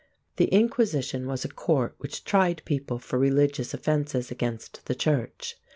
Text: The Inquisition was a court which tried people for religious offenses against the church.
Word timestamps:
The 0.37 0.45
Inquisition 0.45 1.27
was 1.27 1.45
a 1.45 1.47
court 1.47 1.93
which 1.99 2.23
tried 2.23 2.63
people 2.65 2.97
for 2.97 3.19
religious 3.19 3.71
offenses 3.71 4.31
against 4.31 4.83
the 4.87 4.95
church. 4.95 5.57